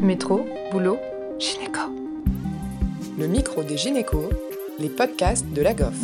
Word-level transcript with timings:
Métro, 0.00 0.46
boulot, 0.70 0.98
gynéco. 1.38 1.80
Le 3.18 3.26
micro 3.26 3.62
des 3.62 3.78
gynécos, 3.78 4.28
les 4.78 4.90
podcasts 4.90 5.46
de 5.54 5.62
la 5.62 5.72
GOF. 5.72 5.96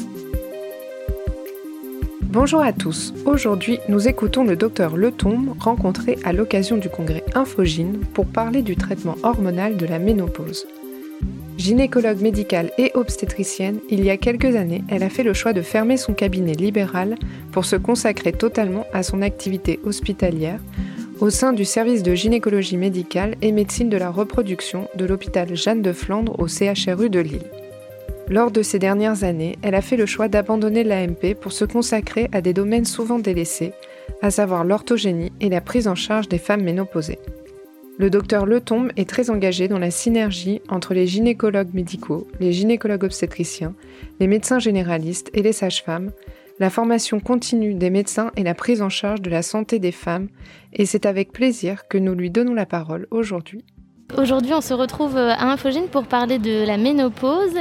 Bonjour 2.23 2.63
à 2.63 2.73
tous. 2.73 3.13
Aujourd'hui, 3.27 3.81
nous 3.91 4.09
écoutons 4.09 4.45
le 4.45 4.57
docteur 4.57 4.97
Letombe 4.97 5.55
rencontré 5.59 6.19
à 6.25 6.33
l'occasion 6.33 6.79
du 6.79 6.89
congrès 6.89 7.23
Infogine 7.35 7.99
pour 8.15 8.27
parler 8.27 8.63
du 8.63 8.77
traitement 8.77 9.17
hormonal 9.23 9.77
de 9.77 9.85
la 9.85 9.99
ménopause. 9.99 10.67
Gynécologue 11.59 12.23
médicale 12.23 12.73
et 12.79 12.93
obstétricienne, 12.95 13.79
il 13.91 14.03
y 14.03 14.11
a 14.11 14.17
quelques 14.17 14.57
années, 14.57 14.85
elle 14.89 15.03
a 15.03 15.11
fait 15.11 15.23
le 15.23 15.35
choix 15.35 15.53
de 15.53 15.61
fermer 15.61 15.99
son 15.99 16.15
cabinet 16.15 16.55
libéral 16.55 17.17
pour 17.53 17.67
se 17.67 17.77
consacrer 17.77 18.33
totalement 18.33 18.87
à 18.95 19.03
son 19.03 19.21
activité 19.21 19.79
hospitalière 19.85 20.61
au 21.23 21.31
sein 21.31 21.53
du 21.53 21.65
service 21.65 22.03
de 22.03 22.17
gynécologie 22.17 22.77
médicale 22.77 23.37
et 23.43 23.53
médecine 23.53 23.89
de 23.89 23.97
la 23.97 24.11
reproduction 24.11 24.89
de 24.97 25.05
l'hôpital 25.05 25.55
Jeanne 25.55 25.81
de 25.81 25.93
Flandre 25.93 26.37
au 26.41 26.49
CHRU 26.49 27.11
de 27.11 27.21
Lille. 27.21 27.47
Lors 28.29 28.51
de 28.51 28.61
ces 28.61 28.81
dernières 28.81 29.23
années, 29.23 29.57
elle 29.63 29.77
a 29.77 29.83
fait 29.83 29.97
le 29.97 30.07
choix 30.07 30.27
d'abandonner 30.27 30.83
l'AMP 30.83 31.37
pour 31.41 31.53
se 31.53 31.65
consacrer 31.65 32.29
à 32.33 32.41
des 32.41 32.53
domaines 32.53 32.85
souvent 32.85 33.21
délaissés, 33.21 33.73
à 34.21 34.33
savoir 34.33 34.65
l'orthogénie 34.65 35.31
et 35.41 35.49
la 35.49 35.61
prise 35.61 35.87
en 35.87 35.95
charge 35.95 36.29
des 36.29 36.39
femmes 36.39 36.65
ménopausées. 36.65 37.21
Le 37.99 38.11
docteur 38.11 38.45
Letombe 38.45 38.91
est 38.97 39.09
très 39.09 39.31
engagé 39.31 39.69
dans 39.69 39.79
la 39.79 39.93
synergie 39.93 40.61
entre 40.69 40.93
les 40.93 41.07
gynécologues 41.07 41.73
médicaux, 41.73 42.27
les 42.41 42.51
gynécologues 42.51 43.05
obstétriciens, 43.05 43.75
les 44.19 44.27
médecins 44.27 44.59
généralistes 44.59 45.31
et 45.35 45.43
les 45.43 45.53
sages-femmes, 45.53 46.11
la 46.63 46.71
formation 46.71 47.19
continue 47.19 47.75
des 47.75 47.91
médecins 47.91 48.31
et 48.37 48.45
la 48.45 48.55
prise 48.55 48.83
en 48.83 48.89
charge 48.89 49.21
de 49.21 49.29
la 49.29 49.43
santé 49.43 49.81
des 49.81 49.91
femmes, 49.91 50.29
et 50.73 50.87
c'est 50.87 51.07
avec 51.07 51.33
plaisir 51.33 51.89
que 51.89 51.99
nous 51.99 52.15
lui 52.15 52.31
donnons 52.31 52.55
la 52.55 52.67
parole 52.67 53.09
aujourd'hui. 53.11 53.65
Aujourd'hui, 54.17 54.55
on 54.55 54.61
se 54.61 54.73
retrouve 54.73 55.17
à 55.17 55.43
Infogène 55.51 55.89
pour 55.89 56.05
parler 56.05 56.39
de 56.39 56.65
la 56.65 56.77
ménopause. 56.77 57.57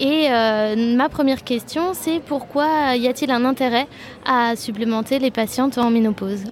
Et 0.00 0.26
euh, 0.32 0.96
ma 0.96 1.08
première 1.08 1.44
question, 1.44 1.92
c'est 1.92 2.18
pourquoi 2.18 2.96
y 2.96 3.06
a-t-il 3.06 3.30
un 3.30 3.44
intérêt 3.44 3.86
à 4.26 4.56
supplémenter 4.56 5.20
les 5.20 5.30
patientes 5.30 5.78
en 5.78 5.90
ménopause? 5.90 6.46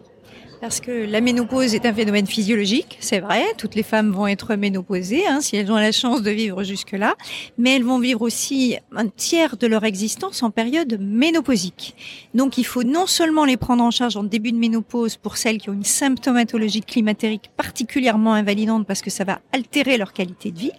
Parce 0.61 0.81
que 0.81 0.91
la 0.91 1.21
ménopause 1.21 1.75
est 1.75 1.87
un 1.87 1.95
phénomène 1.95 2.27
physiologique, 2.27 2.99
c'est 3.01 3.21
vrai. 3.21 3.45
Toutes 3.57 3.75
les 3.75 3.83
femmes 3.83 4.11
vont 4.11 4.27
être 4.27 4.55
ménopausées 4.55 5.27
hein, 5.27 5.41
si 5.41 5.57
elles 5.57 5.71
ont 5.71 5.77
la 5.77 5.93
chance 5.93 6.23
de 6.23 6.31
vivre 6.31 6.63
jusque-là, 6.65 7.15
mais 7.57 7.77
elles 7.77 7.85
vont 7.85 7.99
vivre 7.99 8.23
aussi 8.23 8.77
un 8.95 9.09
tiers 9.09 9.57
de 9.57 9.67
leur 9.67 9.85
existence 9.85 10.43
en 10.43 10.51
période 10.51 10.99
ménopausique. 11.01 11.95
Donc 12.35 12.59
il 12.59 12.65
faut 12.65 12.83
non 12.83 13.07
seulement 13.07 13.45
les 13.45 13.57
prendre 13.57 13.83
en 13.83 13.91
charge 13.91 14.17
en 14.17 14.25
début 14.25 14.53
de 14.53 14.59
ménopause 14.59 15.17
pour 15.17 15.37
celles 15.37 15.59
qui 15.59 15.71
ont 15.71 15.75
une 15.75 15.85
symptomatologie 15.85 16.83
climatérique 16.83 17.51
particulièrement 17.57 18.35
invalidante 18.35 18.87
parce 18.87 19.03
que 19.03 19.11
ça 19.11 19.25
va 19.25 19.41
altérer 19.53 19.99
leur 19.99 20.13
qualité 20.13 20.51
de 20.51 20.59
vie, 20.59 20.73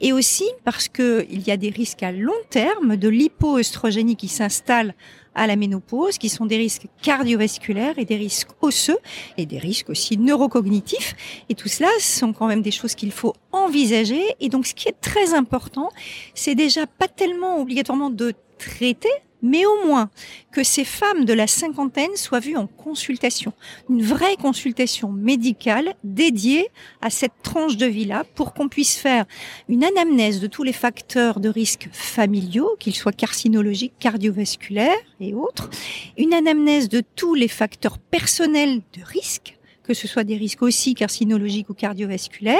et 0.00 0.12
aussi 0.12 0.44
parce 0.64 0.88
qu'il 0.88 1.42
y 1.46 1.50
a 1.50 1.56
des 1.56 1.70
risques 1.70 2.02
à 2.02 2.12
long 2.12 2.32
terme 2.50 2.96
de 2.96 3.08
l'hypoestrogénie 3.08 4.16
qui 4.16 4.28
s'installe 4.28 4.94
à 5.36 5.46
la 5.46 5.54
ménopause, 5.54 6.18
qui 6.18 6.28
sont 6.28 6.46
des 6.46 6.56
risques 6.56 6.86
cardiovasculaires 7.02 7.98
et 7.98 8.04
des 8.04 8.16
risques 8.16 8.48
osseux 8.62 8.98
et 9.36 9.46
des 9.46 9.58
risques 9.58 9.90
aussi 9.90 10.18
neurocognitifs. 10.18 11.14
Et 11.48 11.54
tout 11.54 11.68
cela 11.68 11.88
sont 12.00 12.32
quand 12.32 12.48
même 12.48 12.62
des 12.62 12.70
choses 12.72 12.94
qu'il 12.94 13.12
faut 13.12 13.34
envisager. 13.52 14.22
Et 14.40 14.48
donc, 14.48 14.66
ce 14.66 14.74
qui 14.74 14.88
est 14.88 15.00
très 15.00 15.34
important, 15.34 15.90
c'est 16.34 16.54
déjà 16.54 16.86
pas 16.86 17.06
tellement 17.06 17.60
obligatoirement 17.60 18.10
de 18.10 18.32
traiter, 18.58 19.10
mais 19.42 19.64
au 19.66 19.86
moins 19.86 20.10
que 20.52 20.62
ces 20.62 20.84
femmes 20.84 21.24
de 21.24 21.32
la 21.32 21.46
cinquantaine 21.46 22.16
soient 22.16 22.40
vues 22.40 22.56
en 22.56 22.66
consultation, 22.66 23.52
une 23.88 24.02
vraie 24.02 24.36
consultation 24.36 25.10
médicale 25.10 25.94
dédiée 26.04 26.68
à 27.00 27.10
cette 27.10 27.42
tranche 27.42 27.76
de 27.76 27.86
vie-là 27.86 28.24
pour 28.34 28.54
qu'on 28.54 28.68
puisse 28.68 28.96
faire 28.96 29.24
une 29.68 29.84
anamnèse 29.84 30.40
de 30.40 30.46
tous 30.46 30.62
les 30.62 30.72
facteurs 30.72 31.40
de 31.40 31.48
risque 31.48 31.88
familiaux, 31.92 32.76
qu'ils 32.78 32.94
soient 32.94 33.12
carcinologiques, 33.12 33.94
cardiovasculaires 33.98 34.96
et 35.20 35.34
autres, 35.34 35.70
une 36.16 36.34
anamnèse 36.34 36.88
de 36.88 37.02
tous 37.14 37.34
les 37.34 37.48
facteurs 37.48 37.98
personnels 37.98 38.82
de 38.96 39.02
risque 39.04 39.56
que 39.86 39.94
ce 39.94 40.08
soit 40.08 40.24
des 40.24 40.36
risques 40.36 40.62
aussi 40.62 40.94
carcinologiques 40.94 41.70
ou 41.70 41.74
cardiovasculaires, 41.74 42.58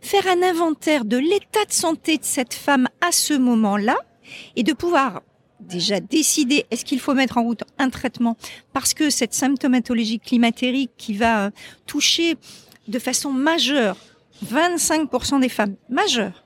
faire 0.00 0.26
un 0.26 0.42
inventaire 0.42 1.04
de 1.04 1.16
l'état 1.16 1.64
de 1.64 1.72
santé 1.72 2.18
de 2.18 2.24
cette 2.24 2.52
femme 2.52 2.88
à 3.00 3.12
ce 3.12 3.34
moment-là 3.34 3.96
et 4.56 4.64
de 4.64 4.72
pouvoir 4.72 5.22
déjà 5.60 6.00
décidé 6.00 6.66
est-ce 6.70 6.84
qu'il 6.84 7.00
faut 7.00 7.14
mettre 7.14 7.38
en 7.38 7.42
route 7.42 7.62
un 7.78 7.90
traitement 7.90 8.36
parce 8.72 8.94
que 8.94 9.10
cette 9.10 9.34
symptomatologie 9.34 10.20
climatérique 10.20 10.92
qui 10.96 11.14
va 11.14 11.46
euh, 11.46 11.50
toucher 11.86 12.36
de 12.88 12.98
façon 12.98 13.30
majeure 13.30 13.96
25% 14.44 15.40
des 15.40 15.48
femmes 15.48 15.76
majeures. 15.88 16.44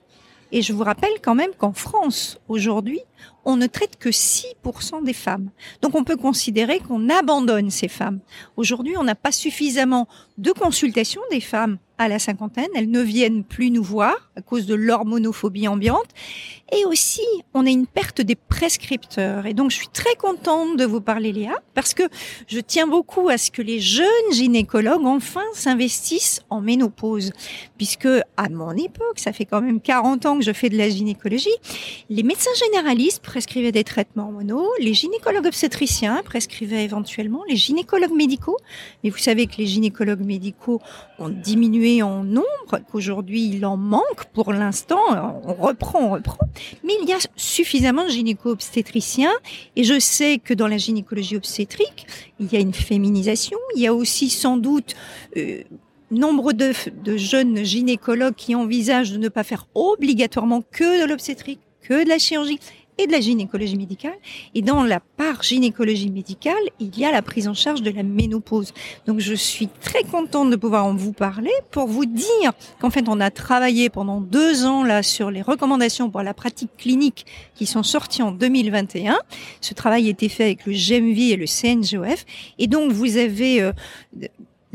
Et 0.50 0.62
je 0.62 0.72
vous 0.72 0.84
rappelle 0.84 1.12
quand 1.22 1.34
même 1.34 1.50
qu'en 1.58 1.72
France, 1.72 2.38
aujourd'hui, 2.48 3.00
on 3.44 3.56
ne 3.56 3.66
traite 3.66 3.98
que 3.98 4.08
6% 4.08 5.04
des 5.04 5.12
femmes. 5.12 5.50
Donc 5.82 5.94
on 5.94 6.04
peut 6.04 6.16
considérer 6.16 6.80
qu'on 6.80 7.10
abandonne 7.10 7.70
ces 7.70 7.88
femmes. 7.88 8.20
Aujourd'hui, 8.56 8.96
on 8.96 9.04
n'a 9.04 9.14
pas 9.14 9.32
suffisamment 9.32 10.08
de 10.38 10.52
consultation 10.52 11.20
des 11.30 11.40
femmes 11.40 11.78
à 11.98 12.08
la 12.08 12.18
cinquantaine. 12.18 12.68
Elles 12.74 12.90
ne 12.90 13.00
viennent 13.00 13.44
plus 13.44 13.70
nous 13.70 13.82
voir 13.82 14.30
à 14.36 14.40
cause 14.40 14.66
de 14.66 14.74
l'hormonophobie 14.74 15.68
ambiante. 15.68 16.08
Et 16.70 16.84
aussi, 16.84 17.22
on 17.54 17.66
a 17.66 17.70
une 17.70 17.86
perte 17.86 18.20
des 18.20 18.34
prescripteurs. 18.34 19.46
Et 19.46 19.54
donc, 19.54 19.70
je 19.70 19.76
suis 19.76 19.88
très 19.88 20.14
contente 20.16 20.76
de 20.76 20.84
vous 20.84 21.00
parler, 21.00 21.32
Léa, 21.32 21.54
parce 21.74 21.94
que 21.94 22.02
je 22.46 22.60
tiens 22.60 22.86
beaucoup 22.86 23.28
à 23.30 23.38
ce 23.38 23.50
que 23.50 23.62
les 23.62 23.80
jeunes 23.80 24.06
gynécologues, 24.32 25.06
enfin, 25.06 25.42
s'investissent 25.54 26.42
en 26.50 26.60
ménopause. 26.60 27.32
Puisque, 27.78 28.08
à 28.36 28.48
mon 28.50 28.72
époque, 28.72 29.18
ça 29.18 29.32
fait 29.32 29.46
quand 29.46 29.62
même 29.62 29.80
40 29.80 30.26
ans 30.26 30.38
que 30.38 30.44
je 30.44 30.52
fais 30.52 30.68
de 30.68 30.76
la 30.76 30.90
gynécologie, 30.90 31.48
les 32.10 32.22
médecins 32.22 32.50
généralistes 32.66 33.22
prescrivaient 33.22 33.72
des 33.72 33.84
traitements 33.84 34.24
hormonaux, 34.24 34.68
les 34.78 34.92
gynécologues 34.94 35.46
obstétriciens 35.46 36.22
prescrivaient 36.22 36.84
éventuellement, 36.84 37.42
les 37.48 37.56
gynécologues 37.56 38.14
médicaux. 38.14 38.58
Mais 39.02 39.10
vous 39.10 39.18
savez 39.18 39.46
que 39.46 39.56
les 39.56 39.66
gynécologues 39.66 40.24
médicaux 40.24 40.80
ont 41.18 41.30
diminué 41.30 41.87
en 42.02 42.24
nombre, 42.24 42.80
qu'aujourd'hui, 42.90 43.48
il 43.48 43.64
en 43.66 43.76
manque 43.76 44.24
pour 44.32 44.52
l'instant. 44.52 45.00
On 45.44 45.54
reprend, 45.54 46.00
on 46.00 46.10
reprend. 46.10 46.46
Mais 46.84 46.94
il 47.02 47.08
y 47.08 47.12
a 47.12 47.18
suffisamment 47.36 48.04
de 48.04 48.10
gynéco-obstétriciens 48.10 49.32
et 49.76 49.84
je 49.84 49.98
sais 49.98 50.38
que 50.38 50.54
dans 50.54 50.68
la 50.68 50.76
gynécologie 50.76 51.36
obstétrique, 51.36 52.06
il 52.40 52.52
y 52.52 52.56
a 52.56 52.60
une 52.60 52.74
féminisation. 52.74 53.58
Il 53.74 53.82
y 53.82 53.86
a 53.86 53.94
aussi 53.94 54.30
sans 54.30 54.56
doute 54.56 54.94
euh, 55.36 55.62
nombre 56.10 56.52
de, 56.52 56.72
de 57.04 57.16
jeunes 57.16 57.64
gynécologues 57.64 58.34
qui 58.34 58.54
envisagent 58.54 59.12
de 59.12 59.18
ne 59.18 59.28
pas 59.28 59.44
faire 59.44 59.66
obligatoirement 59.74 60.62
que 60.62 61.02
de 61.02 61.08
l'obstétrique, 61.08 61.60
que 61.82 62.04
de 62.04 62.08
la 62.08 62.18
chirurgie 62.18 62.60
et 62.98 63.06
de 63.06 63.12
la 63.12 63.20
gynécologie 63.20 63.76
médicale. 63.76 64.16
Et 64.54 64.62
dans 64.62 64.82
la 64.82 65.00
part 65.00 65.42
gynécologie 65.42 66.10
médicale, 66.10 66.54
il 66.80 66.96
y 66.98 67.04
a 67.04 67.12
la 67.12 67.22
prise 67.22 67.48
en 67.48 67.54
charge 67.54 67.82
de 67.82 67.90
la 67.90 68.02
ménopause. 68.02 68.74
Donc 69.06 69.20
je 69.20 69.34
suis 69.34 69.68
très 69.68 70.02
contente 70.02 70.50
de 70.50 70.56
pouvoir 70.56 70.84
en 70.84 70.94
vous 70.94 71.12
parler 71.12 71.52
pour 71.70 71.86
vous 71.86 72.06
dire 72.06 72.52
qu'en 72.80 72.90
fait 72.90 73.08
on 73.08 73.20
a 73.20 73.30
travaillé 73.30 73.88
pendant 73.88 74.20
deux 74.20 74.64
ans 74.64 74.84
là 74.84 75.02
sur 75.02 75.30
les 75.30 75.42
recommandations 75.42 76.10
pour 76.10 76.22
la 76.22 76.34
pratique 76.34 76.70
clinique 76.76 77.26
qui 77.54 77.66
sont 77.66 77.82
sorties 77.82 78.22
en 78.22 78.32
2021. 78.32 79.18
Ce 79.60 79.74
travail 79.74 80.08
a 80.08 80.10
été 80.10 80.28
fait 80.28 80.44
avec 80.44 80.66
le 80.66 80.72
GEMVI 80.72 81.32
et 81.32 81.36
le 81.36 81.46
CNGOF. 81.46 82.24
Et 82.58 82.66
donc 82.66 82.92
vous 82.92 83.16
avez 83.16 83.62
euh, 83.62 83.72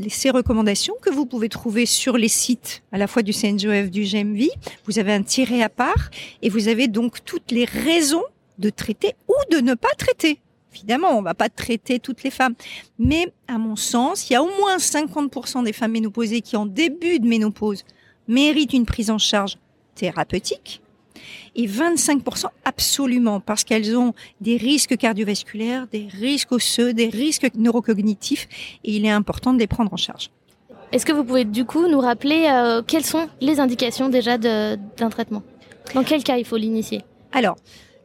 ces 0.08 0.30
recommandations 0.30 0.94
que 1.00 1.10
vous 1.10 1.26
pouvez 1.26 1.48
trouver 1.48 1.86
sur 1.86 2.16
les 2.16 2.28
sites 2.28 2.82
à 2.92 2.98
la 2.98 3.06
fois 3.06 3.22
du 3.22 3.32
CNGOF, 3.32 3.90
du 3.90 4.02
GMV. 4.02 4.48
Vous 4.86 4.98
avez 4.98 5.12
un 5.12 5.22
tiré 5.22 5.62
à 5.62 5.68
part 5.68 6.10
et 6.42 6.48
vous 6.48 6.68
avez 6.68 6.88
donc 6.88 7.24
toutes 7.24 7.50
les 7.50 7.64
raisons 7.64 8.24
de 8.58 8.70
traiter 8.70 9.14
ou 9.28 9.34
de 9.54 9.60
ne 9.60 9.74
pas 9.74 9.92
traiter. 9.96 10.40
Évidemment, 10.74 11.16
on 11.16 11.22
va 11.22 11.34
pas 11.34 11.48
traiter 11.48 12.00
toutes 12.00 12.24
les 12.24 12.30
femmes, 12.30 12.54
mais 12.98 13.32
à 13.46 13.58
mon 13.58 13.76
sens, 13.76 14.28
il 14.28 14.32
y 14.32 14.36
a 14.36 14.42
au 14.42 14.50
moins 14.58 14.76
50% 14.78 15.64
des 15.64 15.72
femmes 15.72 15.92
ménopausées 15.92 16.40
qui 16.40 16.56
en 16.56 16.66
début 16.66 17.20
de 17.20 17.28
ménopause 17.28 17.84
méritent 18.26 18.72
une 18.72 18.86
prise 18.86 19.10
en 19.10 19.18
charge 19.18 19.56
thérapeutique 19.94 20.82
et 21.54 21.66
25% 21.66 22.46
absolument 22.64 23.40
parce 23.40 23.64
qu'elles 23.64 23.96
ont 23.96 24.14
des 24.40 24.56
risques 24.56 24.96
cardiovasculaires, 24.96 25.86
des 25.92 26.08
risques 26.12 26.52
osseux, 26.52 26.92
des 26.92 27.08
risques 27.08 27.48
neurocognitifs 27.54 28.48
et 28.84 28.96
il 28.96 29.04
est 29.04 29.10
important 29.10 29.52
de 29.52 29.58
les 29.58 29.66
prendre 29.66 29.92
en 29.92 29.96
charge. 29.96 30.30
Est-ce 30.92 31.06
que 31.06 31.12
vous 31.12 31.24
pouvez 31.24 31.44
du 31.44 31.64
coup 31.64 31.88
nous 31.88 32.00
rappeler 32.00 32.48
euh, 32.50 32.82
quelles 32.86 33.04
sont 33.04 33.28
les 33.40 33.58
indications 33.58 34.08
déjà 34.08 34.38
d'un 34.38 35.10
traitement? 35.10 35.42
Dans 35.94 36.04
quel 36.04 36.22
cas 36.22 36.36
il 36.36 36.44
faut 36.44 36.56
l'initier? 36.56 37.02
Alors, 37.32 37.56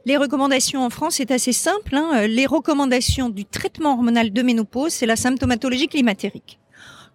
les 0.06 0.18
recommandations 0.18 0.84
en 0.84 0.90
France, 0.90 1.16
c'est 1.16 1.32
assez 1.32 1.54
simple. 1.54 1.96
Hein. 1.96 2.26
Les 2.28 2.46
recommandations 2.46 3.30
du 3.30 3.46
traitement 3.46 3.94
hormonal 3.94 4.32
de 4.32 4.42
ménopause, 4.42 4.92
c'est 4.92 5.06
la 5.06 5.16
symptomatologie 5.16 5.88
climatérique 5.88 6.60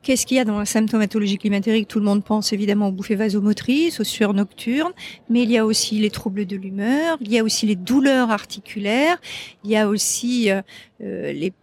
Qu'est-ce 0.04 0.26
qu'il 0.26 0.36
y 0.36 0.40
a 0.40 0.44
dans 0.44 0.58
la 0.58 0.66
symptomatologie 0.66 1.38
climatérique? 1.38 1.88
Tout 1.88 1.98
le 1.98 2.04
monde 2.04 2.22
pense 2.22 2.52
évidemment 2.52 2.88
aux 2.88 2.92
bouffées 2.92 3.14
vasomotrices, 3.14 4.00
aux 4.00 4.04
sueurs 4.04 4.34
nocturnes, 4.34 4.92
mais 5.30 5.44
il 5.44 5.50
y 5.50 5.56
a 5.56 5.64
aussi 5.64 5.98
les 5.98 6.10
troubles 6.10 6.44
de 6.44 6.56
l'humeur, 6.56 7.16
il 7.22 7.32
y 7.32 7.38
a 7.38 7.42
aussi 7.42 7.64
les 7.64 7.74
douleurs 7.74 8.30
articulaires, 8.30 9.16
il 9.64 9.70
y 9.70 9.78
a 9.78 9.88
aussi 9.88 10.50
euh, 10.50 10.60
euh, 11.02 11.32
les, 11.32 11.54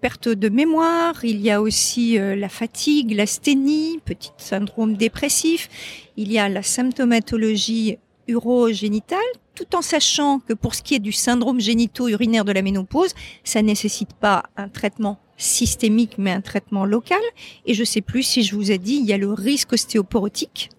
pertes 0.00 0.28
de 0.28 0.48
mémoire, 0.48 1.24
il 1.24 1.40
y 1.40 1.52
a 1.52 1.62
aussi 1.62 2.18
euh, 2.18 2.34
la 2.34 2.48
fatigue, 2.48 3.12
l'asthénie, 3.12 4.00
petit 4.04 4.32
syndrome 4.38 4.96
dépressif, 4.96 5.68
il 6.16 6.32
y 6.32 6.38
a 6.40 6.48
la 6.48 6.64
symptomatologie 6.64 7.98
urogénitale, 8.26 9.20
tout 9.54 9.76
en 9.76 9.82
sachant 9.82 10.40
que 10.40 10.52
pour 10.52 10.74
ce 10.74 10.82
qui 10.82 10.96
est 10.96 10.98
du 10.98 11.12
syndrome 11.12 11.60
génito-urinaire 11.60 12.44
de 12.44 12.50
la 12.50 12.62
ménopause, 12.62 13.14
ça 13.44 13.62
nécessite 13.62 14.14
pas 14.14 14.42
un 14.56 14.68
traitement 14.68 15.20
systémique, 15.36 16.18
mais 16.18 16.32
un 16.32 16.40
traitement 16.40 16.84
local. 16.84 17.20
Et 17.66 17.74
je 17.74 17.84
sais 17.84 18.00
plus 18.00 18.22
si 18.22 18.42
je 18.42 18.54
vous 18.54 18.70
ai 18.70 18.78
dit, 18.78 18.94
il 18.96 19.06
y 19.06 19.12
a 19.12 19.18
le 19.18 19.32
risque 19.32 19.72
ostéoporotique. 19.72 20.70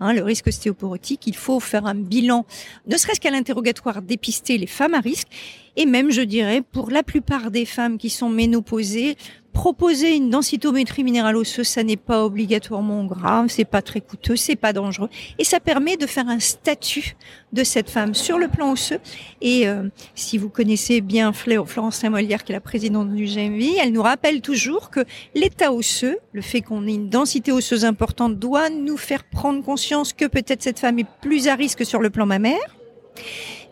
Hein, 0.00 0.12
le 0.12 0.22
risque 0.22 0.46
ostéoporotique, 0.46 1.26
il 1.26 1.34
faut 1.34 1.58
faire 1.58 1.86
un 1.86 1.96
bilan, 1.96 2.46
ne 2.86 2.96
serait-ce 2.96 3.20
qu'à 3.20 3.32
l'interrogatoire, 3.32 4.00
dépister 4.00 4.56
les 4.56 4.68
femmes 4.68 4.94
à 4.94 5.00
risque. 5.00 5.26
Et 5.74 5.86
même, 5.86 6.12
je 6.12 6.22
dirais, 6.22 6.62
pour 6.62 6.90
la 6.90 7.02
plupart 7.02 7.50
des 7.50 7.64
femmes 7.64 7.98
qui 7.98 8.08
sont 8.08 8.28
ménopausées, 8.28 9.16
proposer 9.58 10.14
une 10.14 10.30
densitométrie 10.30 11.02
minérale 11.02 11.36
osseuse, 11.36 11.66
ça 11.66 11.82
n'est 11.82 11.96
pas 11.96 12.24
obligatoirement 12.24 13.04
grave, 13.04 13.46
c'est 13.48 13.64
pas 13.64 13.82
très 13.82 14.00
coûteux, 14.00 14.36
c'est 14.36 14.54
pas 14.54 14.72
dangereux, 14.72 15.08
et 15.36 15.42
ça 15.42 15.58
permet 15.58 15.96
de 15.96 16.06
faire 16.06 16.28
un 16.28 16.38
statut 16.38 17.16
de 17.52 17.64
cette 17.64 17.90
femme 17.90 18.14
sur 18.14 18.38
le 18.38 18.46
plan 18.46 18.70
osseux. 18.70 19.00
Et 19.40 19.66
euh, 19.66 19.88
si 20.14 20.38
vous 20.38 20.48
connaissez 20.48 21.00
bien 21.00 21.32
Florence 21.32 21.96
Saint-Molière, 21.96 22.44
qui 22.44 22.52
est 22.52 22.54
la 22.54 22.60
présidente 22.60 23.12
du 23.12 23.24
GMV, 23.24 23.78
elle 23.82 23.90
nous 23.90 24.02
rappelle 24.02 24.42
toujours 24.42 24.90
que 24.90 25.00
l'état 25.34 25.72
osseux, 25.72 26.18
le 26.32 26.40
fait 26.40 26.60
qu'on 26.60 26.86
ait 26.86 26.94
une 26.94 27.08
densité 27.08 27.50
osseuse 27.50 27.84
importante, 27.84 28.38
doit 28.38 28.70
nous 28.70 28.96
faire 28.96 29.24
prendre 29.24 29.64
conscience 29.64 30.12
que 30.12 30.26
peut-être 30.26 30.62
cette 30.62 30.78
femme 30.78 31.00
est 31.00 31.06
plus 31.20 31.48
à 31.48 31.56
risque 31.56 31.84
sur 31.84 31.98
le 31.98 32.10
plan 32.10 32.26
mammaire 32.26 32.76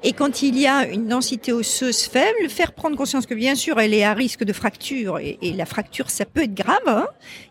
et 0.03 0.13
quand 0.13 0.43
il 0.43 0.59
y 0.59 0.67
a 0.67 0.87
une 0.87 1.09
densité 1.09 1.53
osseuse 1.53 2.03
faible, 2.03 2.49
faire 2.49 2.73
prendre 2.73 2.97
conscience 2.97 3.27
que 3.27 3.35
bien 3.35 3.55
sûr 3.55 3.81
elle 3.81 3.95
est 3.95 4.05
à 4.05 4.15
risque 4.15 4.45
de 4.45 4.53
fracture 4.53 5.19
et, 5.19 5.39
la 5.57 5.67
fracture 5.67 6.11
ça 6.11 6.25
peut 6.25 6.43
être 6.43 6.55
grave. 6.55 6.77
Hein. 6.87 7.07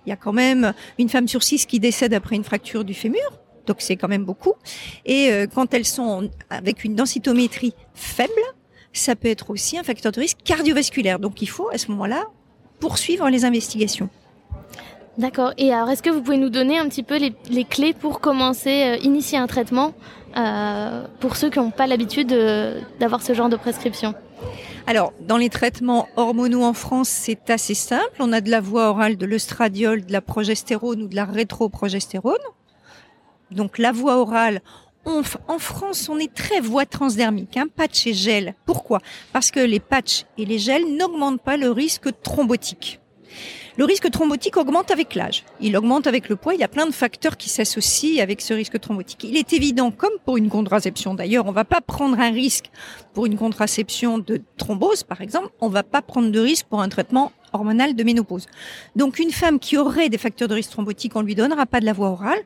Il 0.06 0.10
y 0.10 0.14
a 0.14 0.16
quand 0.16 0.34
même 0.34 0.74
une 1.00 1.10
femme 1.10 1.28
sur 1.28 1.44
six 1.44 1.66
qui 1.66 1.80
décède 1.80 2.14
après 2.14 2.36
une 2.36 2.44
fracture 2.44 2.84
du 2.84 2.94
fémur. 2.94 3.40
Donc 3.66 3.78
c'est 3.80 3.96
quand 3.96 4.08
même 4.08 4.26
beaucoup. 4.26 4.54
Et 5.06 5.32
euh, 5.32 5.48
quand 5.54 5.74
elles 5.74 5.86
sont 5.86 6.30
avec 6.50 6.84
une 6.84 6.96
densitométrie 6.96 7.74
faible, 7.96 8.32
ça 8.94 9.16
peut 9.16 9.28
être 9.28 9.50
aussi 9.50 9.78
un 9.78 9.84
facteur 9.84 10.12
de 10.12 10.20
risque 10.20 10.38
cardiovasculaire. 10.44 11.20
Donc 11.20 11.42
il 11.42 11.50
faut 11.50 11.70
à 11.70 11.78
ce 11.78 11.90
moment-là 11.92 12.26
poursuivre 12.80 13.28
les 13.30 13.44
investigations. 13.44 14.10
D'accord. 15.18 15.54
Et 15.58 15.72
alors, 15.72 15.90
est-ce 15.90 16.04
que 16.04 16.10
vous 16.10 16.22
pouvez 16.22 16.38
nous 16.38 16.50
donner 16.50 16.78
un 16.78 16.90
petit 16.90 17.04
peu 17.04 17.18
les, 17.18 17.64
clés 17.64 17.94
pour 17.94 18.20
commencer, 18.20 18.84
euh, 18.84 18.98
initier 18.98 19.38
un 19.38 19.48
traitement? 19.48 19.94
Pour 21.20 21.36
ceux 21.36 21.50
qui 21.50 21.60
n'ont 21.60 21.72
pas 21.72 21.88
l'habitude 21.88 22.36
d'avoir 23.00 23.22
ce 23.22 23.34
genre 23.34 23.50
de 23.50 23.56
prescription 23.56 24.14
alors, 24.88 25.14
dans 25.20 25.38
les 25.38 25.50
traitements 25.50 26.08
hormonaux 26.16 26.64
en 26.64 26.74
France, 26.74 27.10
c'est 27.10 27.50
assez 27.50 27.74
simple. 27.74 28.18
On 28.20 28.32
a 28.32 28.40
de 28.40 28.52
la 28.52 28.62
voie 28.62 28.90
orale, 28.90 29.18
de 29.18 29.26
l'œstradiol, 29.26 30.06
de 30.06 30.12
la 30.12 30.22
progestérone 30.22 31.02
ou 31.02 31.08
de 31.08 31.16
la 31.16 31.26
rétroprogestérone. 31.26 32.36
Donc, 33.50 33.80
la 33.80 33.92
voie 33.92 34.18
orale, 34.18 34.62
en 35.06 35.60
France, 35.60 36.10
on 36.10 36.18
est 36.18 36.34
très 36.34 36.60
voie 36.60 36.86
transdermique, 36.86 37.58
hein, 37.58 37.66
patch 37.76 38.06
et 38.08 38.14
gel. 38.14 38.56
Pourquoi? 38.66 39.00
Parce 39.34 39.52
que 39.52 39.60
les 39.60 39.80
patchs 39.80 40.26
et 40.38 40.46
les 40.46 40.60
gels 40.60 40.96
n'augmentent 40.96 41.42
pas 41.42 41.58
le 41.58 41.72
risque 41.72 42.10
thrombotique. 42.22 43.00
Le 43.78 43.84
risque 43.84 44.10
thrombotique 44.10 44.56
augmente 44.56 44.90
avec 44.90 45.16
l'âge. 45.16 45.44
Il 45.60 45.76
augmente 45.76 46.08
avec 46.08 46.30
le 46.30 46.38
poids. 46.38 46.54
Il 46.54 46.62
y 46.62 46.64
a 46.64 46.70
plein 46.70 46.86
de 46.86 46.94
facteurs 46.94 47.36
qui 47.36 47.50
s'associent 47.50 48.24
avec 48.24 48.40
ce 48.40 48.54
risque 48.54 48.80
thrombotique. 48.80 49.26
Il 49.26 49.36
est 49.36 49.52
évident, 49.52 49.92
comme 49.92 50.14
pour 50.24 50.38
une 50.38 50.48
contraception 50.48 51.14
d'ailleurs, 51.14 51.46
on 51.46 51.52
va 51.52 51.66
pas 51.66 51.82
prendre 51.82 52.18
un 52.18 52.32
risque 52.32 52.72
pour 53.14 53.26
une 53.26 53.38
contraception 53.38 54.18
de 54.18 54.42
thrombose, 54.56 55.04
par 55.04 55.20
exemple. 55.20 55.50
On 55.60 55.68
va 55.68 55.84
pas 55.84 56.02
prendre 56.02 56.32
de 56.32 56.40
risque 56.40 56.68
pour 56.68 56.82
un 56.82 56.88
traitement 56.88 57.34
hormonal 57.52 57.96
de 57.96 58.04
ménopause. 58.04 58.46
Donc 58.96 59.20
une 59.20 59.32
femme 59.32 59.60
qui 59.60 59.78
aurait 59.78 60.08
des 60.08 60.18
facteurs 60.18 60.48
de 60.48 60.54
risque 60.54 60.72
thrombotique, 60.72 61.14
on 61.18 61.22
lui 61.22 61.36
donnera 61.36 61.66
pas 61.66 61.82
de 61.82 61.86
la 61.86 61.94
voie 61.94 62.12
orale. 62.12 62.40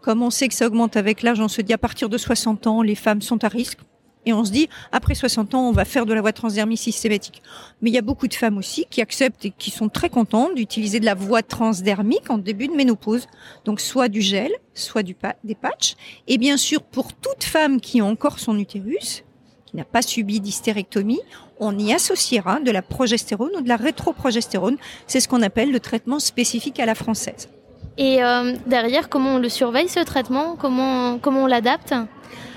Comme 0.00 0.22
on 0.22 0.30
sait 0.30 0.48
que 0.48 0.54
ça 0.54 0.66
augmente 0.66 0.96
avec 0.96 1.22
l'âge, 1.22 1.38
on 1.38 1.48
se 1.48 1.62
dit 1.62 1.72
à 1.72 1.78
partir 1.78 2.08
de 2.08 2.18
60 2.18 2.66
ans, 2.66 2.82
les 2.82 2.96
femmes 2.96 3.22
sont 3.22 3.44
à 3.44 3.48
risque. 3.48 3.78
Et 4.26 4.32
on 4.32 4.44
se 4.44 4.50
dit, 4.50 4.68
après 4.92 5.14
60 5.14 5.54
ans, 5.54 5.68
on 5.68 5.72
va 5.72 5.84
faire 5.84 6.06
de 6.06 6.14
la 6.14 6.20
voie 6.20 6.32
transdermique 6.32 6.78
systématique. 6.78 7.42
Mais 7.82 7.90
il 7.90 7.94
y 7.94 7.98
a 7.98 8.02
beaucoup 8.02 8.28
de 8.28 8.34
femmes 8.34 8.58
aussi 8.58 8.86
qui 8.88 9.00
acceptent 9.00 9.44
et 9.44 9.50
qui 9.50 9.70
sont 9.70 9.88
très 9.88 10.08
contentes 10.08 10.54
d'utiliser 10.54 11.00
de 11.00 11.04
la 11.04 11.14
voie 11.14 11.42
transdermique 11.42 12.30
en 12.30 12.38
début 12.38 12.68
de 12.68 12.72
ménopause. 12.72 13.26
Donc 13.64 13.80
soit 13.80 14.08
du 14.08 14.20
gel, 14.22 14.50
soit 14.74 15.02
des 15.02 15.54
patchs. 15.54 15.94
Et 16.26 16.38
bien 16.38 16.56
sûr, 16.56 16.82
pour 16.82 17.12
toute 17.12 17.44
femme 17.44 17.80
qui 17.80 18.00
a 18.00 18.04
encore 18.04 18.38
son 18.38 18.58
utérus, 18.58 19.24
qui 19.66 19.76
n'a 19.76 19.84
pas 19.84 20.02
subi 20.02 20.40
d'hystérectomie, 20.40 21.20
on 21.60 21.78
y 21.78 21.92
associera 21.92 22.60
de 22.60 22.70
la 22.70 22.82
progestérone 22.82 23.50
ou 23.56 23.60
de 23.60 23.68
la 23.68 23.76
rétroprogestérone. 23.76 24.76
C'est 25.06 25.20
ce 25.20 25.28
qu'on 25.28 25.42
appelle 25.42 25.70
le 25.70 25.80
traitement 25.80 26.18
spécifique 26.18 26.80
à 26.80 26.86
la 26.86 26.94
française. 26.94 27.48
Et 27.96 28.24
euh, 28.24 28.54
derrière, 28.66 29.08
comment 29.08 29.36
on 29.36 29.38
le 29.38 29.48
surveille 29.48 29.88
ce 29.88 30.00
traitement? 30.00 30.56
Comment, 30.56 31.18
comment 31.18 31.44
on 31.44 31.46
l'adapte? 31.46 31.94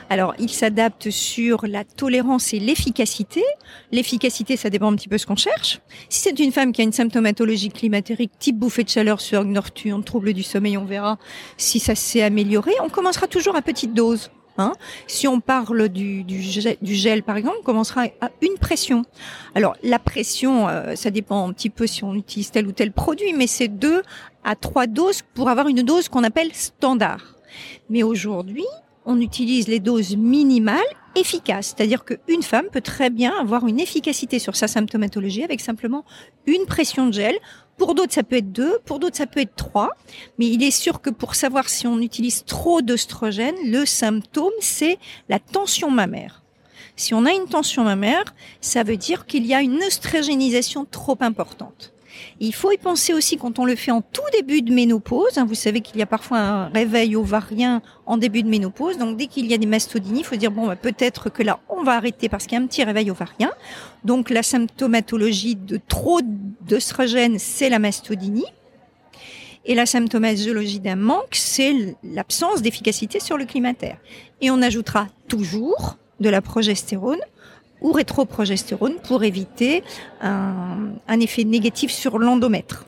Alors, 0.09 0.33
il 0.39 0.49
s'adapte 0.49 1.09
sur 1.09 1.65
la 1.67 1.83
tolérance 1.83 2.53
et 2.53 2.59
l'efficacité. 2.59 3.43
L'efficacité, 3.91 4.55
ça 4.55 4.69
dépend 4.69 4.91
un 4.91 4.95
petit 4.95 5.09
peu 5.09 5.17
ce 5.17 5.25
qu'on 5.25 5.35
cherche. 5.35 5.81
Si 6.09 6.21
c'est 6.21 6.39
une 6.39 6.51
femme 6.51 6.71
qui 6.71 6.81
a 6.81 6.83
une 6.85 6.93
symptomatologie 6.93 7.69
climatérique 7.69 8.31
type 8.39 8.57
bouffée 8.57 8.83
de 8.83 8.89
chaleur, 8.89 9.19
sueur 9.19 9.43
nocturne, 9.43 10.03
trouble 10.03 10.33
du 10.33 10.43
sommeil, 10.43 10.77
on 10.77 10.85
verra 10.85 11.17
si 11.57 11.79
ça 11.79 11.93
s'est 11.93 12.21
amélioré. 12.21 12.71
On 12.81 12.89
commencera 12.89 13.27
toujours 13.27 13.55
à 13.55 13.61
petite 13.61 13.93
dose. 13.93 14.31
Hein. 14.57 14.73
Si 15.05 15.27
on 15.27 15.39
parle 15.39 15.89
du, 15.89 16.23
du, 16.23 16.41
gel, 16.41 17.21
par 17.23 17.37
exemple, 17.37 17.57
on 17.59 17.63
commencera 17.63 18.05
à 18.21 18.31
une 18.41 18.57
pression. 18.59 19.03
Alors 19.55 19.75
la 19.83 19.99
pression, 19.99 20.67
euh, 20.67 20.95
ça 20.95 21.11
dépend 21.11 21.47
un 21.47 21.53
petit 21.53 21.69
peu 21.69 21.85
si 21.85 22.03
on 22.03 22.15
utilise 22.15 22.49
tel 22.49 22.65
ou 22.65 22.71
tel 22.71 22.91
produit, 22.91 23.33
mais 23.33 23.45
c'est 23.45 23.67
deux 23.67 24.01
à 24.43 24.55
trois 24.55 24.87
doses 24.87 25.21
pour 25.35 25.49
avoir 25.49 25.67
une 25.67 25.83
dose 25.83 26.09
qu'on 26.09 26.23
appelle 26.23 26.53
standard. 26.53 27.35
Mais 27.89 28.01
aujourd'hui, 28.01 28.65
on 29.07 29.21
utilise 29.21 29.67
les 29.67 29.79
doses 29.79 30.15
minimales 30.15 30.77
efficaces. 31.15 31.73
C'est-à-dire 31.75 32.03
qu'une 32.05 32.43
femme 32.43 32.67
peut 32.71 32.81
très 32.81 33.09
bien 33.09 33.33
avoir 33.39 33.65
une 33.65 33.79
efficacité 33.79 34.37
sur 34.37 34.55
sa 34.55 34.67
symptomatologie 34.67 35.43
avec 35.43 35.61
simplement 35.61 36.05
une 36.45 36.65
pression 36.65 37.07
de 37.07 37.13
gel. 37.13 37.35
Pour 37.77 37.95
d'autres, 37.95 38.13
ça 38.13 38.23
peut 38.23 38.35
être 38.35 38.51
deux, 38.51 38.79
pour 38.85 38.99
d'autres, 38.99 39.15
ça 39.15 39.25
peut 39.25 39.39
être 39.39 39.55
trois. 39.55 39.91
Mais 40.37 40.47
il 40.47 40.61
est 40.61 40.71
sûr 40.71 41.01
que 41.01 41.09
pour 41.09 41.35
savoir 41.35 41.69
si 41.69 41.87
on 41.87 41.99
utilise 41.99 42.43
trop 42.43 42.81
d'oestrogène, 42.81 43.55
le 43.63 43.85
symptôme, 43.85 44.53
c'est 44.59 44.99
la 45.29 45.39
tension 45.39 45.89
mammaire. 45.89 46.43
Si 46.97 47.13
on 47.13 47.25
a 47.25 47.31
une 47.31 47.47
tension 47.47 47.83
mammaire, 47.83 48.35
ça 48.59 48.83
veut 48.83 48.97
dire 48.97 49.25
qu'il 49.25 49.45
y 49.45 49.53
a 49.53 49.61
une 49.61 49.81
oestrogénisation 49.83 50.85
trop 50.85 51.17
importante. 51.21 51.93
Il 52.39 52.53
faut 52.53 52.71
y 52.71 52.77
penser 52.77 53.13
aussi 53.13 53.37
quand 53.37 53.59
on 53.59 53.65
le 53.65 53.75
fait 53.75 53.91
en 53.91 54.01
tout 54.01 54.21
début 54.33 54.61
de 54.61 54.73
ménopause. 54.73 55.37
Hein, 55.37 55.45
vous 55.45 55.55
savez 55.55 55.81
qu'il 55.81 55.97
y 55.97 56.01
a 56.01 56.05
parfois 56.05 56.37
un 56.37 56.67
réveil 56.69 57.15
ovarien 57.15 57.81
en 58.05 58.17
début 58.17 58.43
de 58.43 58.49
ménopause. 58.49 58.97
Donc 58.97 59.17
dès 59.17 59.27
qu'il 59.27 59.45
y 59.47 59.53
a 59.53 59.57
des 59.57 59.65
mastodinies, 59.65 60.19
il 60.19 60.25
faut 60.25 60.35
dire 60.35 60.51
bon 60.51 60.67
bah, 60.67 60.75
peut-être 60.75 61.29
que 61.29 61.43
là 61.43 61.59
on 61.69 61.83
va 61.83 61.93
arrêter 61.93 62.29
parce 62.29 62.45
qu'il 62.45 62.57
y 62.57 62.61
a 62.61 62.63
un 62.63 62.67
petit 62.67 62.83
réveil 62.83 63.11
ovarien. 63.11 63.51
Donc 64.03 64.29
la 64.29 64.43
symptomatologie 64.43 65.55
de 65.55 65.79
trop 65.87 66.21
d'œstrogène, 66.61 67.39
c'est 67.39 67.69
la 67.69 67.79
mastodynie. 67.79 68.45
Et 69.65 69.75
la 69.75 69.85
symptomatologie 69.85 70.79
d'un 70.79 70.95
manque, 70.95 71.35
c'est 71.35 71.97
l'absence 72.01 72.61
d'efficacité 72.61 73.19
sur 73.19 73.37
le 73.37 73.43
climateur. 73.43 73.97
Et 74.39 74.49
on 74.49 74.61
ajoutera 74.61 75.07
toujours 75.27 75.97
de 76.21 76.29
la 76.29 76.41
progestérone 76.41 77.19
ou 77.81 77.91
rétroprogestérone 77.91 78.95
pour 79.03 79.23
éviter 79.23 79.83
un, 80.21 80.89
un 81.07 81.19
effet 81.19 81.43
négatif 81.43 81.91
sur 81.91 82.19
l'endomètre. 82.19 82.85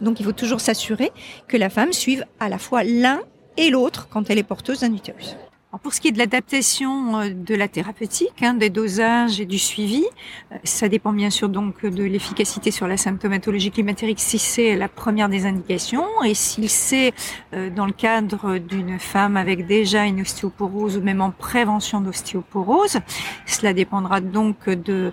Donc 0.00 0.20
il 0.20 0.26
faut 0.26 0.32
toujours 0.32 0.60
s'assurer 0.60 1.10
que 1.48 1.56
la 1.56 1.70
femme 1.70 1.92
suive 1.92 2.24
à 2.38 2.48
la 2.48 2.58
fois 2.58 2.84
l'un 2.84 3.20
et 3.56 3.70
l'autre 3.70 4.08
quand 4.10 4.30
elle 4.30 4.38
est 4.38 4.44
porteuse 4.44 4.80
d'un 4.80 4.92
utérus 4.92 5.36
pour 5.76 5.92
ce 5.92 6.00
qui 6.00 6.08
est 6.08 6.12
de 6.12 6.18
l'adaptation 6.18 7.18
euh, 7.18 7.30
de 7.30 7.54
la 7.54 7.68
thérapeutique, 7.68 8.42
hein, 8.42 8.54
des 8.54 8.70
dosages 8.70 9.38
et 9.38 9.44
du 9.44 9.58
suivi, 9.58 10.04
euh, 10.50 10.56
ça 10.64 10.88
dépend 10.88 11.12
bien 11.12 11.28
sûr 11.28 11.50
donc 11.50 11.84
de 11.84 12.04
l'efficacité 12.04 12.70
sur 12.70 12.88
la 12.88 12.96
symptomatologie 12.96 13.70
climatérique 13.70 14.18
si 14.18 14.38
c'est 14.38 14.76
la 14.76 14.88
première 14.88 15.28
des 15.28 15.44
indications 15.44 16.06
et 16.24 16.32
s'il 16.32 16.70
c'est 16.70 17.12
euh, 17.52 17.68
dans 17.68 17.84
le 17.84 17.92
cadre 17.92 18.56
d'une 18.56 18.98
femme 18.98 19.36
avec 19.36 19.66
déjà 19.66 20.06
une 20.06 20.22
ostéoporose 20.22 20.96
ou 20.96 21.02
même 21.02 21.20
en 21.20 21.30
prévention 21.30 22.00
d'ostéoporose. 22.00 22.98
Cela 23.44 23.74
dépendra 23.74 24.20
donc 24.20 24.68
de 24.68 25.12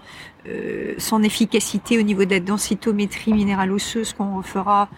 son 0.99 1.23
efficacité 1.23 1.97
au 1.97 2.03
niveau 2.03 2.23
de 2.23 2.29
la 2.29 2.39
densitométrie 2.39 3.33
minérale 3.33 3.71
osseuse 3.71 4.13
qu'on 4.13 4.37
refera 4.37 4.89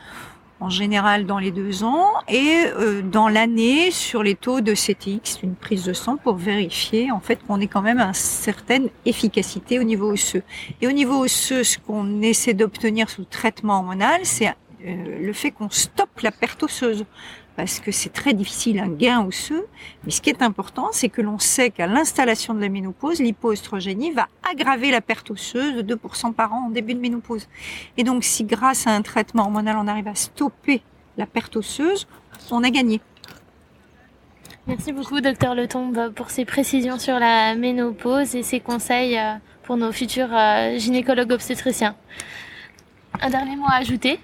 en 0.60 0.70
général 0.70 1.26
dans 1.26 1.40
les 1.40 1.52
deux 1.52 1.84
ans, 1.84 2.12
et 2.28 2.64
euh, 2.66 3.02
dans 3.02 3.28
l'année 3.28 3.92
sur 3.92 4.24
les 4.24 4.36
taux 4.36 4.62
de 4.62 4.74
CTX, 4.74 5.42
une 5.44 5.56
prise 5.56 5.86
de 5.86 5.94
sang 5.94 6.18
pour 6.18 6.36
vérifier 6.36 7.12
en 7.12 7.20
fait 7.20 7.40
qu'on 7.46 7.60
ait 7.60 7.68
quand 7.68 7.82
même 7.82 8.00
une 8.00 8.14
certaine 8.14 8.90
efficacité 9.06 9.80
au 9.80 9.84
niveau 9.84 10.12
osseux. 10.12 10.44
Et 10.82 10.88
au 10.88 10.92
niveau 10.92 11.24
osseux, 11.24 11.64
ce 11.64 11.78
qu'on 11.78 12.22
essaie 12.22 12.54
d'obtenir 12.54 13.10
sous 13.10 13.26
traitement 13.26 13.78
hormonal, 13.78 14.22
c'est 14.24 14.48
euh, 14.48 15.20
le 15.22 15.34
fait 15.34 15.52
qu'on 15.52 15.70
stoppe 15.70 16.22
la 16.22 16.32
perte 16.32 16.64
osseuse 16.64 17.06
parce 17.58 17.80
que 17.80 17.92
c'est 17.92 18.14
très 18.14 18.36
difficile 18.36 18.80
un 18.80 18.88
gain 18.88 19.26
osseux. 19.26 19.66
Mais 20.04 20.12
ce 20.12 20.22
qui 20.22 20.30
est 20.30 20.44
important, 20.44 20.90
c'est 20.92 21.10
que 21.10 21.24
l'on 21.24 21.40
sait 21.40 21.72
qu'à 21.72 21.88
l'installation 21.88 22.54
de 22.54 22.62
la 22.62 22.70
ménopause, 22.70 23.20
l'hypoestrogénie 23.20 24.12
va 24.12 24.28
aggraver 24.50 24.92
la 24.92 25.02
perte 25.02 25.32
osseuse 25.32 25.84
de 25.84 25.96
2% 25.96 26.34
par 26.34 26.54
an 26.54 26.68
en 26.68 26.70
début 26.70 26.94
de 26.94 27.00
ménopause. 27.00 27.48
Et 27.98 28.04
donc, 28.04 28.24
si 28.24 28.44
grâce 28.44 28.86
à 28.86 28.92
un 28.92 29.02
traitement 29.02 29.46
hormonal, 29.46 29.76
on 29.80 29.88
arrive 29.88 30.08
à 30.08 30.14
stopper 30.14 30.84
la 31.18 31.26
perte 31.26 31.56
osseuse, 31.58 32.08
on 32.52 32.64
a 32.64 32.70
gagné. 32.70 33.02
Merci 34.68 34.94
beaucoup, 34.94 35.20
docteur 35.20 35.56
Letombe, 35.56 36.14
pour 36.14 36.30
ces 36.30 36.46
précisions 36.46 37.00
sur 37.00 37.18
la 37.18 37.56
ménopause 37.56 38.36
et 38.36 38.44
ces 38.44 38.60
conseils 38.60 39.18
euh, 39.18 39.34
pour 39.64 39.78
nos 39.78 39.92
futurs 39.92 40.30
euh, 40.32 40.78
gynécologues 40.78 41.32
obstétriciens. 41.32 41.96
Un 43.20 43.32
dernier 43.32 43.56
mot 43.56 43.66
à 43.68 43.78
ajouter? 43.78 44.20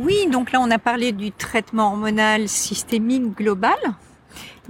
Oui, 0.00 0.28
donc 0.30 0.52
là 0.52 0.60
on 0.60 0.70
a 0.70 0.78
parlé 0.78 1.12
du 1.12 1.32
traitement 1.32 1.88
hormonal 1.88 2.48
systémique 2.48 3.36
global. 3.36 3.76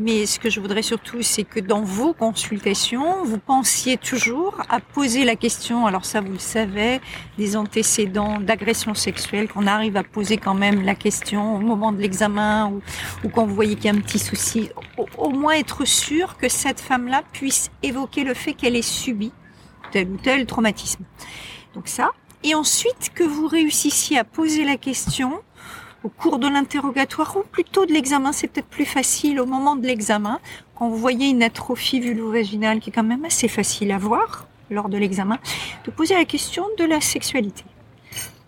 Mais 0.00 0.26
ce 0.26 0.38
que 0.38 0.48
je 0.48 0.60
voudrais 0.60 0.82
surtout, 0.82 1.22
c'est 1.22 1.42
que 1.42 1.58
dans 1.58 1.82
vos 1.82 2.12
consultations, 2.12 3.24
vous 3.24 3.38
pensiez 3.38 3.96
toujours 3.96 4.62
à 4.68 4.78
poser 4.78 5.24
la 5.24 5.34
question, 5.34 5.86
alors 5.86 6.04
ça 6.04 6.20
vous 6.20 6.32
le 6.32 6.38
savez, 6.38 7.00
des 7.36 7.56
antécédents 7.56 8.38
d'agression 8.38 8.94
sexuelle, 8.94 9.48
qu'on 9.48 9.66
arrive 9.66 9.96
à 9.96 10.04
poser 10.04 10.36
quand 10.36 10.54
même 10.54 10.82
la 10.82 10.94
question 10.94 11.56
au 11.56 11.58
moment 11.58 11.90
de 11.90 12.00
l'examen 12.00 12.72
ou, 13.24 13.28
quand 13.28 13.44
vous 13.44 13.56
voyez 13.56 13.74
qu'il 13.74 13.86
y 13.86 13.88
a 13.88 13.98
un 13.98 14.00
petit 14.00 14.20
souci. 14.20 14.70
Au, 14.96 15.06
au 15.18 15.30
moins 15.30 15.54
être 15.54 15.84
sûr 15.84 16.36
que 16.36 16.48
cette 16.48 16.80
femme-là 16.80 17.22
puisse 17.32 17.72
évoquer 17.82 18.22
le 18.22 18.34
fait 18.34 18.52
qu'elle 18.52 18.76
ait 18.76 18.82
subi 18.82 19.32
tel 19.90 20.08
ou 20.10 20.16
tel 20.16 20.46
traumatisme. 20.46 21.02
Donc 21.74 21.88
ça, 21.88 22.12
et 22.44 22.54
ensuite 22.54 23.10
que 23.14 23.24
vous 23.24 23.46
réussissiez 23.46 24.18
à 24.18 24.24
poser 24.24 24.64
la 24.64 24.76
question 24.76 25.40
au 26.04 26.08
cours 26.08 26.38
de 26.38 26.46
l'interrogatoire 26.46 27.36
ou 27.36 27.42
plutôt 27.42 27.84
de 27.84 27.92
l'examen, 27.92 28.32
c'est 28.32 28.48
peut-être 28.48 28.68
plus 28.68 28.84
facile 28.84 29.40
au 29.40 29.46
moment 29.46 29.74
de 29.74 29.86
l'examen, 29.86 30.40
quand 30.76 30.88
vous 30.88 30.96
voyez 30.96 31.28
une 31.28 31.42
atrophie 31.42 32.00
vulvo-vaginale 32.00 32.78
qui 32.80 32.90
est 32.90 32.92
quand 32.92 33.02
même 33.02 33.24
assez 33.24 33.48
facile 33.48 33.90
à 33.90 33.98
voir 33.98 34.46
lors 34.70 34.88
de 34.88 34.96
l'examen, 34.96 35.38
de 35.84 35.90
poser 35.90 36.14
la 36.14 36.24
question 36.24 36.64
de 36.78 36.84
la 36.84 37.00
sexualité. 37.00 37.64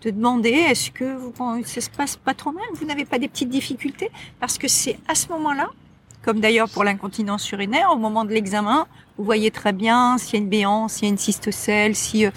De 0.01 0.11
demander 0.11 0.49
est-ce 0.49 0.91
que 0.91 1.15
vous, 1.15 1.33
ça 1.65 1.81
se 1.81 1.89
passe 1.89 2.15
pas 2.15 2.33
trop 2.33 2.51
mal, 2.51 2.63
vous 2.73 2.85
n'avez 2.85 3.05
pas 3.05 3.19
des 3.19 3.27
petites 3.27 3.49
difficultés, 3.49 4.09
parce 4.39 4.57
que 4.57 4.67
c'est 4.67 4.97
à 5.07 5.15
ce 5.15 5.27
moment-là, 5.29 5.69
comme 6.23 6.39
d'ailleurs 6.39 6.69
pour 6.69 6.83
l'incontinence 6.83 7.51
urinaire, 7.51 7.91
au 7.91 7.97
moment 7.97 8.23
de 8.23 8.31
l'examen, 8.31 8.87
vous 9.17 9.23
voyez 9.23 9.51
très 9.51 9.73
bien 9.73 10.17
s'il 10.17 10.35
y 10.35 10.37
a 10.37 10.39
une 10.43 10.49
béance, 10.49 10.93
s'il 10.93 11.03
y 11.03 11.07
a 11.07 11.09
une 11.09 11.17
cystocèle, 11.17 11.95
si 11.95 12.25
euh, 12.25 12.31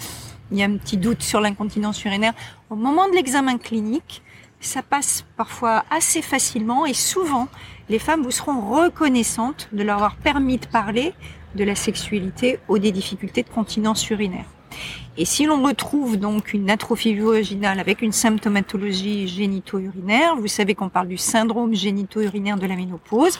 il 0.51 0.57
y 0.57 0.63
a 0.63 0.65
un 0.65 0.77
petit 0.77 0.97
doute 0.97 1.21
sur 1.21 1.41
l'incontinence 1.41 2.03
urinaire. 2.03 2.33
Au 2.69 2.75
moment 2.75 3.07
de 3.07 3.13
l'examen 3.13 3.57
clinique, 3.57 4.21
ça 4.59 4.81
passe 4.81 5.25
parfois 5.37 5.85
assez 5.89 6.21
facilement 6.21 6.85
et 6.85 6.93
souvent, 6.93 7.47
les 7.89 7.99
femmes 7.99 8.23
vous 8.23 8.31
seront 8.31 8.61
reconnaissantes 8.61 9.69
de 9.71 9.83
leur 9.83 9.97
avoir 9.97 10.15
permis 10.15 10.57
de 10.57 10.65
parler 10.65 11.13
de 11.55 11.63
la 11.63 11.75
sexualité 11.75 12.59
ou 12.67 12.79
des 12.79 12.91
difficultés 12.91 13.43
de 13.43 13.49
continence 13.49 14.09
urinaire. 14.09 14.45
Et 15.17 15.23
si 15.23 15.45
l'on 15.45 15.63
retrouve 15.63 16.17
donc 16.17 16.53
une 16.53 16.69
atrophie 16.69 17.15
vaginale 17.15 17.79
avec 17.79 18.01
une 18.01 18.11
symptomatologie 18.11 19.29
génito-urinaire, 19.29 20.35
vous 20.35 20.47
savez 20.47 20.75
qu'on 20.75 20.89
parle 20.89 21.07
du 21.07 21.17
syndrome 21.17 21.73
génito-urinaire 21.73 22.57
de 22.57 22.67
la 22.67 22.75
ménopause. 22.75 23.39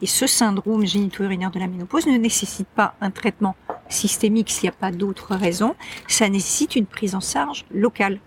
Et 0.00 0.06
ce 0.06 0.26
syndrome 0.26 0.84
génito-urinaire 0.84 1.52
de 1.52 1.60
la 1.60 1.68
ménopause 1.68 2.06
ne 2.08 2.16
nécessite 2.16 2.66
pas 2.66 2.96
un 3.00 3.12
traitement 3.12 3.54
systémique 3.88 4.50
s'il 4.50 4.64
n'y 4.64 4.70
a 4.70 4.72
pas 4.72 4.90
d'autres 4.90 5.36
raisons. 5.36 5.76
Ça 6.08 6.28
nécessite 6.28 6.74
une 6.74 6.86
prise 6.86 7.14
en 7.14 7.20
charge 7.20 7.64
locale. 7.72 8.18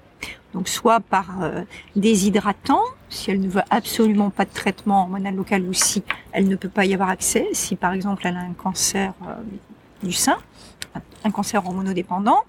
Donc 0.53 0.69
soit 0.69 1.01
par 1.01 1.43
euh, 1.43 1.63
déshydratant, 1.97 2.79
si 3.09 3.29
elle 3.29 3.41
ne 3.41 3.49
veut 3.49 3.63
absolument 3.71 4.29
pas 4.29 4.45
de 4.45 4.53
traitement 4.53 5.01
hormonal 5.01 5.35
local 5.35 5.63
ou 5.63 5.73
si 5.73 6.01
elle 6.31 6.47
ne 6.47 6.55
peut 6.55 6.69
pas 6.69 6.85
y 6.85 6.93
avoir 6.93 7.09
accès, 7.09 7.49
si 7.51 7.75
par 7.75 7.91
exemple 7.91 8.25
elle 8.25 8.37
a 8.37 8.39
un 8.39 8.53
cancer 8.53 9.13
euh, 9.27 9.35
du 10.01 10.13
sein, 10.13 10.37
un 11.23 11.31
cancer 11.31 11.65
hormonodépendant, 11.65 12.43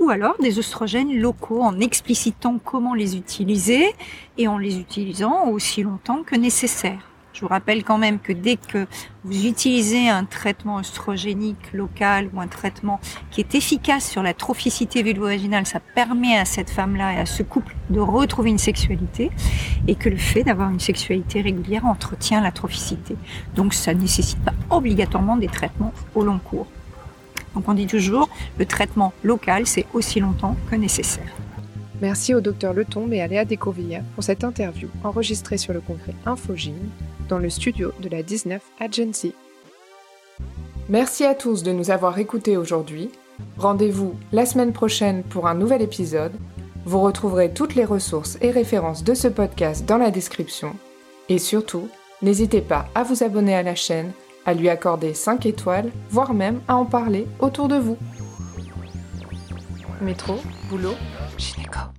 ou 0.00 0.10
alors 0.10 0.34
des 0.40 0.58
oestrogènes 0.58 1.16
locaux 1.16 1.62
en 1.62 1.80
explicitant 1.80 2.58
comment 2.62 2.94
les 2.94 3.16
utiliser 3.16 3.94
et 4.38 4.48
en 4.48 4.58
les 4.58 4.78
utilisant 4.78 5.48
aussi 5.48 5.82
longtemps 5.82 6.22
que 6.24 6.36
nécessaire. 6.36 6.98
Je 7.34 7.40
vous 7.40 7.48
rappelle 7.48 7.82
quand 7.82 7.98
même 7.98 8.20
que 8.20 8.32
dès 8.32 8.56
que 8.56 8.86
vous 9.24 9.46
utilisez 9.46 10.08
un 10.08 10.24
traitement 10.24 10.76
oestrogénique 10.76 11.72
local 11.72 12.30
ou 12.32 12.40
un 12.40 12.46
traitement 12.46 13.00
qui 13.32 13.40
est 13.40 13.56
efficace 13.56 14.08
sur 14.08 14.22
la 14.22 14.34
trophicité 14.34 15.02
vulvovaginale, 15.02 15.66
ça 15.66 15.80
permet 15.80 16.38
à 16.38 16.44
cette 16.44 16.70
femme-là 16.70 17.14
et 17.14 17.18
à 17.18 17.26
ce 17.26 17.42
couple 17.42 17.74
de 17.90 17.98
retrouver 17.98 18.50
une 18.50 18.58
sexualité 18.58 19.32
et 19.88 19.96
que 19.96 20.08
le 20.08 20.16
fait 20.16 20.44
d'avoir 20.44 20.70
une 20.70 20.78
sexualité 20.78 21.40
régulière 21.40 21.86
entretient 21.86 22.40
la 22.40 22.52
trophicité. 22.52 23.16
Donc 23.56 23.74
ça 23.74 23.94
ne 23.94 24.02
nécessite 24.02 24.38
pas 24.38 24.54
obligatoirement 24.70 25.36
des 25.36 25.48
traitements 25.48 25.92
au 26.14 26.22
long 26.22 26.38
cours. 26.38 26.68
Donc 27.54 27.68
on 27.68 27.74
dit 27.74 27.86
toujours, 27.86 28.28
le 28.58 28.66
traitement 28.66 29.12
local, 29.22 29.66
c'est 29.66 29.86
aussi 29.94 30.20
longtemps 30.20 30.56
que 30.70 30.76
nécessaire. 30.76 31.32
Merci 32.00 32.34
au 32.34 32.40
docteur 32.40 32.74
Letombe 32.74 33.12
et 33.12 33.20
à 33.20 33.26
Léa 33.26 33.44
Descourvillières 33.44 34.04
pour 34.14 34.24
cette 34.24 34.44
interview 34.44 34.88
enregistrée 35.04 35.58
sur 35.58 35.72
le 35.72 35.80
congrès 35.80 36.14
Infogine 36.26 36.90
dans 37.28 37.38
le 37.38 37.48
studio 37.48 37.92
de 38.00 38.08
la 38.08 38.22
19 38.22 38.60
Agency. 38.80 39.34
Merci 40.88 41.24
à 41.24 41.34
tous 41.34 41.62
de 41.62 41.72
nous 41.72 41.90
avoir 41.90 42.18
écoutés 42.18 42.56
aujourd'hui. 42.56 43.10
Rendez-vous 43.56 44.14
la 44.32 44.44
semaine 44.44 44.72
prochaine 44.72 45.22
pour 45.22 45.46
un 45.46 45.54
nouvel 45.54 45.82
épisode. 45.82 46.32
Vous 46.84 47.00
retrouverez 47.00 47.54
toutes 47.54 47.74
les 47.74 47.84
ressources 47.84 48.36
et 48.42 48.50
références 48.50 49.04
de 49.04 49.14
ce 49.14 49.28
podcast 49.28 49.86
dans 49.86 49.96
la 49.96 50.10
description. 50.10 50.74
Et 51.30 51.38
surtout, 51.38 51.88
n'hésitez 52.20 52.60
pas 52.60 52.86
à 52.94 53.02
vous 53.02 53.22
abonner 53.22 53.54
à 53.54 53.62
la 53.62 53.74
chaîne 53.74 54.12
à 54.46 54.54
lui 54.54 54.68
accorder 54.68 55.14
5 55.14 55.46
étoiles, 55.46 55.90
voire 56.10 56.34
même 56.34 56.60
à 56.68 56.76
en 56.76 56.84
parler 56.84 57.26
autour 57.40 57.68
de 57.68 57.76
vous. 57.76 57.96
Métro, 60.00 60.38
boulot, 60.68 60.94
gynéco. 61.38 61.94